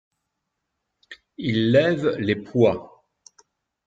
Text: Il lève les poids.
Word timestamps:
Il 1.37 1.71
lève 1.71 2.15
les 2.17 2.35
poids. 2.35 3.05